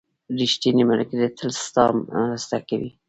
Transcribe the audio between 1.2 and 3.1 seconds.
تل ستا مرسته کوي.